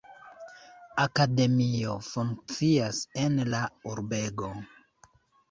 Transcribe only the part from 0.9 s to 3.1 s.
Akademio funkcias